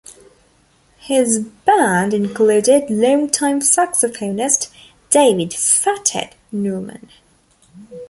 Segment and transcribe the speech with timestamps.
[0.97, 4.71] His band included longtime saxophonist
[5.11, 7.07] David "Fathead" Newman.